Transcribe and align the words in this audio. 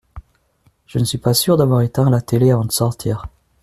Je 0.87 0.97
ne 0.97 1.03
suis 1.03 1.19
pas 1.19 1.35
sûr 1.35 1.57
d’avoir 1.57 1.81
éteint 1.81 2.09
la 2.09 2.21
télé 2.21 2.49
avant 2.49 2.65
de 2.65 2.71
sortir. 2.71 3.27